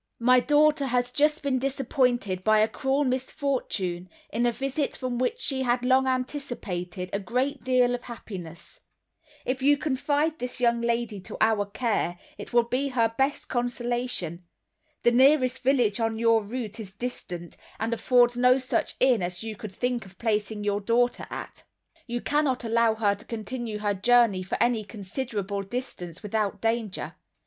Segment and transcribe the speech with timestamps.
[0.17, 5.39] My daughter has just been disappointed by a cruel misfortune, in a visit from which
[5.39, 8.79] she had long anticipated a great deal of happiness.
[9.45, 14.43] If you confide this young lady to our care it will be her best consolation.
[15.03, 19.55] The nearest village on your route is distant, and affords no such inn as you
[19.55, 21.63] could think of placing your daughter at;
[22.07, 27.17] you cannot allow her to continue her journey for any considerable distance without danger.